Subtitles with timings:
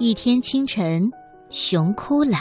[0.00, 1.10] 一天清晨，
[1.50, 2.38] 熊哭了，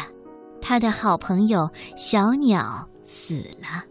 [0.61, 3.83] 他的好朋友小鸟死了。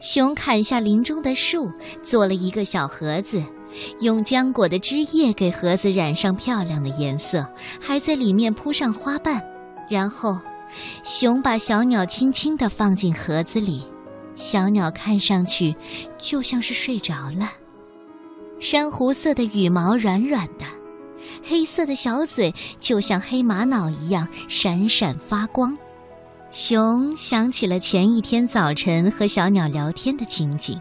[0.00, 3.42] 熊砍下林中的树，做了一个小盒子，
[4.00, 7.50] 用浆果的汁液给盒子染上漂亮的颜色，
[7.80, 9.42] 还在里面铺上花瓣。
[9.88, 10.38] 然后，
[11.02, 13.82] 熊把小鸟轻轻地放进盒子里，
[14.34, 15.74] 小鸟看上去
[16.18, 17.50] 就像是睡着了。
[18.60, 20.66] 珊瑚色的羽毛软软的，
[21.42, 25.76] 黑色的小嘴就像黑玛瑙一样闪闪发光。
[26.50, 30.80] 熊想起了前一天早晨和小鸟聊天的情景，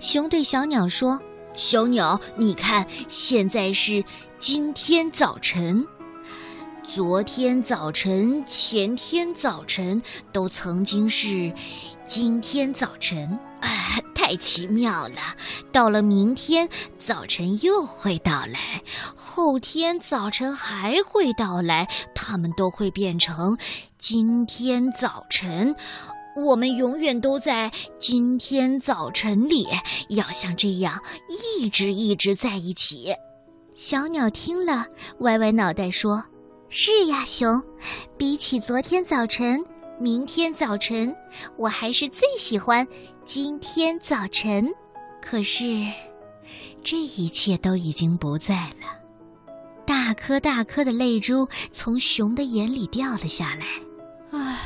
[0.00, 1.20] 熊对小鸟说
[1.52, 4.04] ：“小鸟，你看，现在是
[4.38, 5.86] 今天早晨，
[6.94, 10.00] 昨天早晨、前天早晨
[10.32, 11.52] 都曾经是
[12.06, 13.38] 今天早晨。”
[14.26, 15.16] 太奇妙了！
[15.70, 18.82] 到了明天早晨又会到来，
[19.14, 23.58] 后天早晨还会到来，它们都会变成
[23.98, 25.76] 今天早晨。
[26.34, 29.68] 我们永远都在今天早晨里，
[30.08, 31.02] 要像这样
[31.58, 33.14] 一直一直在一起。
[33.74, 34.86] 小鸟听了，
[35.18, 36.24] 歪歪脑袋说
[36.70, 37.62] ：“是呀，熊，
[38.16, 39.62] 比起昨天早晨。”
[39.98, 41.14] 明天早晨，
[41.56, 42.86] 我还是最喜欢
[43.24, 44.68] 今天早晨。
[45.22, 45.64] 可是，
[46.82, 49.00] 这一切都已经不在了。
[49.86, 53.66] 大颗大颗的泪珠从熊的眼里掉了下来。
[54.32, 54.58] 唉，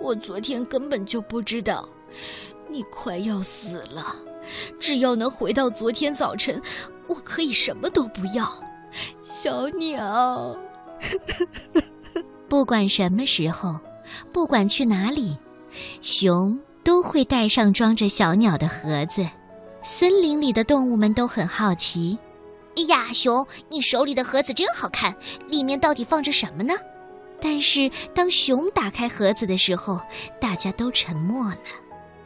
[0.00, 1.86] 我昨天根本就不知道
[2.70, 4.16] 你快要死了。
[4.80, 6.60] 只要能回到昨天早晨，
[7.06, 8.50] 我可以什么都不要。
[9.22, 10.58] 小鸟，
[12.48, 13.78] 不管什么时候。
[14.32, 15.36] 不管去哪里，
[16.00, 19.26] 熊都会带上装着小鸟的盒子。
[19.82, 22.18] 森林里的动物们都很好奇
[22.76, 25.14] ：“哎呀，熊，你手里的盒子真好看，
[25.48, 26.74] 里面到底放着什么呢？”
[27.40, 30.00] 但是当熊打开盒子的时候，
[30.40, 31.58] 大家都沉默了，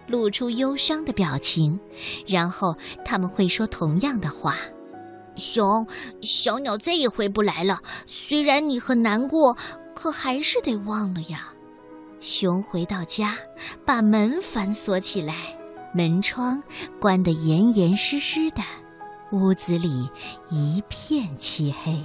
[0.06, 1.81] 露出忧伤的表情。
[2.26, 4.56] 然后他们会说同样的话
[5.34, 5.84] ：“熊，
[6.20, 7.81] 小鸟再也回不来了。
[8.06, 9.56] 虽然你很难过，
[9.97, 11.53] 可还是得忘了呀。”
[12.21, 13.37] 熊回到家，
[13.84, 15.34] 把门反锁起来，
[15.95, 16.62] 门窗
[17.01, 18.62] 关得严严实实的，
[19.31, 20.09] 屋子里
[20.51, 22.03] 一片漆黑。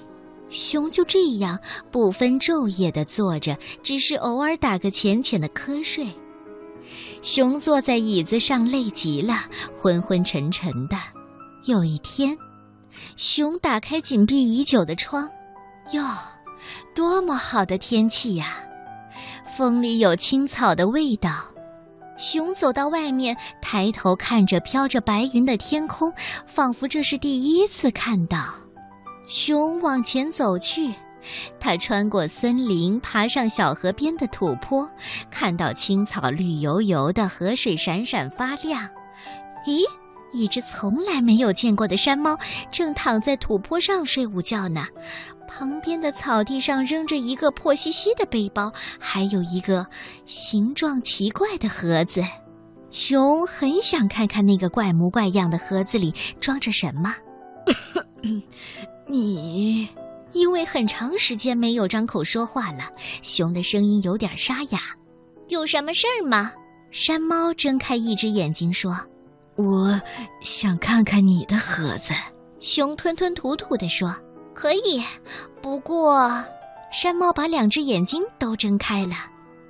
[0.49, 1.59] 熊就这样
[1.91, 6.07] 不分昼夜地坐着，只是偶尔打个浅浅的瞌睡。
[7.23, 9.33] 熊坐在椅子上，累极了，
[9.73, 10.97] 昏昏沉沉的。
[11.65, 12.37] 有一天，
[13.15, 15.27] 熊打开紧闭已久的窗，
[15.91, 16.03] 哟，
[16.93, 18.57] 多么好的天气呀！
[19.55, 21.29] 风里有青草的味道，
[22.17, 26.11] 熊走到外面，抬头看着飘着白云的天空，
[26.47, 28.45] 仿佛这是第一次看到。
[29.27, 30.91] 熊往前走去，
[31.59, 34.89] 它穿过森林，爬上小河边的土坡，
[35.29, 38.89] 看到青草绿油油的，河水闪闪发亮。
[39.67, 39.83] 咦，
[40.33, 42.37] 一只从来没有见过的山猫
[42.71, 44.85] 正躺在土坡上睡午觉呢。
[45.47, 49.85] 旁边的草地上扔着一个破兮兮的背包，还有一个
[50.25, 52.23] 形状奇怪的盒子。
[52.89, 57.15] 熊很想看看那个怪模怪样的盒子里装着什么。
[59.07, 59.87] 你，
[60.31, 62.89] 因为很长时间没有张口说话了，
[63.21, 64.79] 熊的声音有点沙哑。
[65.49, 66.51] 有什么事儿吗？
[66.89, 68.95] 山猫睁开一只眼睛说
[69.55, 70.01] ：“我
[70.41, 72.13] 想看看你的盒子。”
[72.59, 74.15] 熊吞吞吐吐地说。
[74.55, 75.03] 可以，
[75.63, 76.43] 不过，
[76.91, 79.15] 山猫把两只眼睛都睁开了。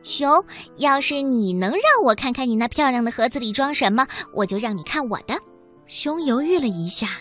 [0.03, 0.43] 熊，
[0.75, 5.39] 要是你能让我看看你那漂亮的盒子里装什么，我就让你看我的。
[5.87, 7.11] 熊犹豫了一下，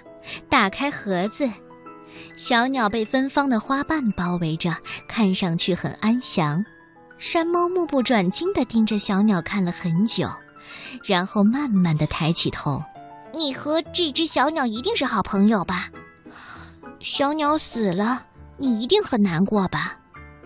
[0.49, 1.49] 打开盒子，
[2.37, 4.75] 小鸟被芬芳的花瓣包围着，
[5.07, 6.65] 看上去很安详。
[7.17, 10.29] 山猫目不转睛地盯着小鸟看了很久，
[11.05, 12.83] 然后慢慢地抬起头
[13.35, 15.91] ：“你和这只小鸟一定是好朋友吧？”
[17.01, 18.27] 小鸟死了，
[18.59, 19.99] 你一定很难过吧？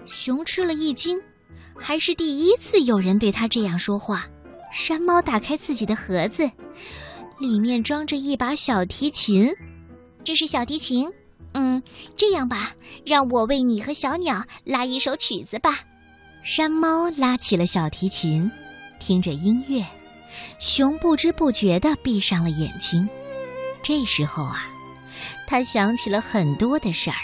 [0.07, 1.21] 熊吃了一惊，
[1.79, 4.27] 还是第一次有人对他这样说话。
[4.73, 6.51] 山猫打开自己的盒子，
[7.39, 9.53] 里面装着一把小提琴。
[10.25, 11.11] 这是小提琴，
[11.55, 11.83] 嗯，
[12.17, 12.73] 这样吧，
[13.05, 15.81] 让我为你和小鸟拉一首曲子吧。
[16.43, 18.51] 山猫拉起了小提琴，
[18.99, 19.85] 听着音乐，
[20.59, 23.09] 熊不知不觉地闭上了眼睛。
[23.83, 24.67] 这时候啊。
[25.47, 27.17] 他想起了很多的事儿，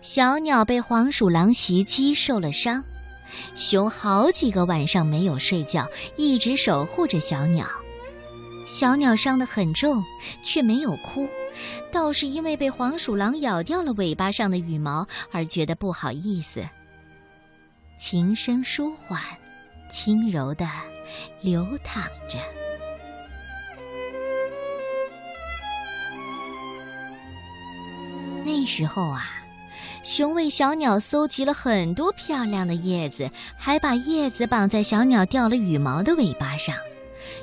[0.00, 2.82] 小鸟被黄鼠狼袭击受了伤，
[3.54, 5.86] 熊好几个晚上没有睡觉，
[6.16, 7.66] 一直守护着小鸟。
[8.66, 10.02] 小鸟伤得很重，
[10.42, 11.28] 却没有哭，
[11.92, 16.66] 倒是因为被黄鼠狼咬掉了尾巴上的羽毛而觉得不好意思。
[17.98, 19.22] 琴声舒缓，
[19.90, 20.66] 轻柔的
[21.40, 22.38] 流淌着。
[28.44, 29.26] 那时候啊，
[30.02, 36.74] 熊为小鸟搜集了很多漂亮的叶子，还把叶子绑在小鸟掉了羽毛的尾巴上。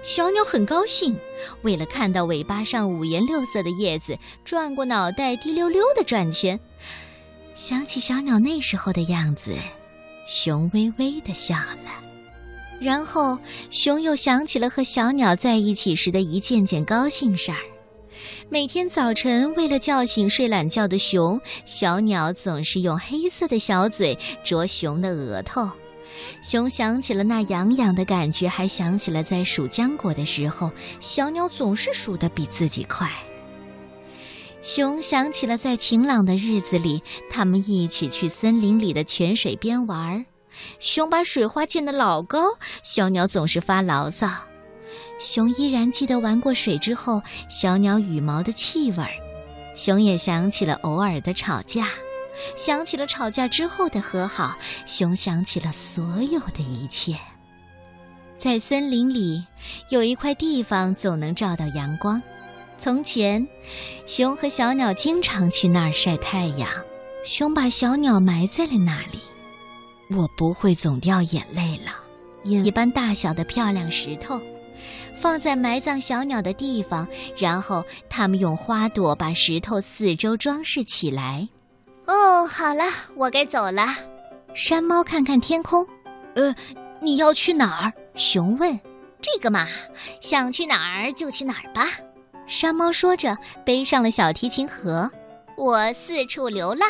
[0.01, 1.15] 小鸟很高兴，
[1.61, 6.59] 为了看到尾巴上五颜六色的叶子，转过脑袋滴溜溜的转圈。
[7.55, 9.55] 想起小鸟那时候的样子，
[10.27, 12.04] 熊微微的笑了。
[12.79, 13.39] 然后，
[13.71, 17.57] 熊又想起了和小鸟在一起时的一件件高兴事儿。
[18.49, 25.69] 每天早晨，为了叫醒睡懒觉的熊，小鸟总是用黑色的小嘴啄熊的额头。
[26.41, 33.09] 熊想起了那痒痒的感觉，还想起了在数浆果的时候，小鸟总是数得比自己快。
[34.61, 40.25] 熊想起了在晴朗的日子里，他们一起去森林里的泉水边玩儿。
[40.79, 42.39] 熊把水花溅得老高，
[42.83, 44.29] 小鸟总是发牢骚。
[45.19, 49.11] 熊依然记得玩过水之后小鸟羽毛的气味儿。
[49.75, 51.87] 熊也想起了偶尔的吵架。
[52.57, 57.17] 想起了吵架之后的和好，熊想起了所有的一切。
[58.37, 59.45] 在森林里，
[59.89, 62.21] 有一块地方总能照到阳光。
[62.77, 63.47] 从前，
[64.05, 66.69] 熊和小鸟经常去那儿晒太阳。
[67.23, 69.19] 熊把小鸟埋在了那里。
[70.09, 71.93] 我不会总掉眼泪了。
[72.43, 74.39] 一般大小的漂亮石头，
[75.15, 77.07] 放在埋葬小鸟的地方，
[77.37, 81.49] 然后他们用花朵把石头四周装饰起来。
[82.05, 82.83] 哦，好了，
[83.17, 83.87] 我该走了。
[84.53, 85.87] 山猫看看天空，
[86.35, 86.53] 呃，
[87.01, 87.93] 你要去哪儿？
[88.15, 88.79] 熊问。
[89.21, 89.67] 这个嘛，
[90.21, 91.87] 想去哪儿就去哪儿吧。
[92.45, 93.35] 山猫说着，
[93.65, 95.09] 背上了小提琴盒。
[95.57, 96.87] 我四处流浪，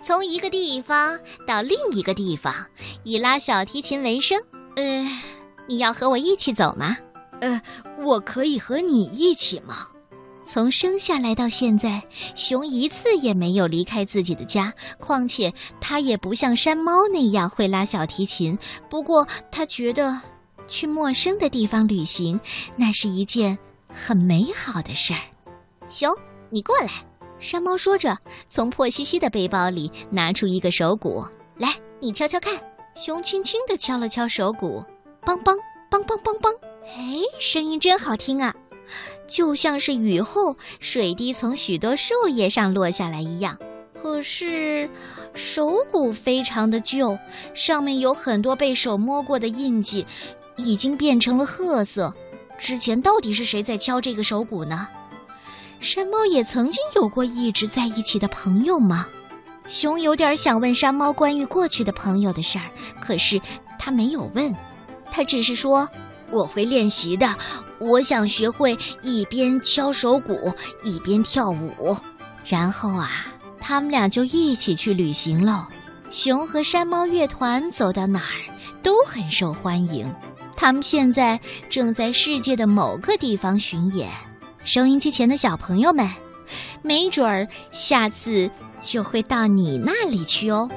[0.00, 2.66] 从一个地方到另一个地方，
[3.04, 4.40] 以拉小提琴为生。
[4.76, 5.20] 呃，
[5.66, 6.96] 你要和我一起走吗？
[7.40, 7.60] 呃，
[7.98, 9.88] 我可以和你一起吗？
[10.44, 12.02] 从生下来到现在，
[12.34, 14.72] 熊一次也没有离开自己的家。
[14.98, 18.58] 况且，它也不像山猫那样会拉小提琴。
[18.88, 20.18] 不过，它觉得
[20.66, 22.40] 去陌生的地方旅行，
[22.76, 23.58] 那是一件
[23.92, 25.20] 很美好的事儿。
[25.90, 26.10] 熊，
[26.48, 27.07] 你过来。
[27.40, 28.18] 山猫说着，
[28.48, 31.24] 从破兮兮的背包里拿出一个手鼓，
[31.56, 32.58] 来，你敲敲看。
[32.96, 34.84] 熊轻轻地敲了敲手鼓，
[35.24, 35.56] 梆梆
[35.88, 36.52] 梆梆梆梆，
[36.84, 38.54] 哎，声音真好听啊！
[39.28, 43.56] 就像是雨后水滴从许多树叶上落下来一样。
[43.94, 44.90] 可是
[45.34, 47.16] 手鼓非常的旧，
[47.54, 50.04] 上面有很多被手摸过的印记，
[50.56, 52.12] 已经变成了褐色。
[52.58, 54.88] 之前到底是谁在敲这个手鼓呢？
[55.80, 59.06] 山猫也曾经有过一直在一起的朋友吗？
[59.66, 62.64] 熊有点想问山猫关于过去的朋友的事儿，
[63.00, 63.40] 可是
[63.78, 64.54] 他没有问，
[65.10, 65.88] 他只是说。
[66.30, 67.34] 我会练习的，
[67.78, 70.52] 我想学会一边敲手鼓
[70.82, 71.96] 一边跳舞。
[72.44, 73.08] 然后啊，
[73.58, 75.64] 他们俩就一起去旅行喽。
[76.10, 78.44] 熊和山猫乐团走到哪儿
[78.82, 80.14] 都很受欢迎。
[80.54, 81.40] 他们现在
[81.70, 84.10] 正在世界的某个地方巡演。
[84.68, 86.06] 收音机前的小朋友们，
[86.82, 88.50] 没准儿下次
[88.82, 90.68] 就会到你那里去哦。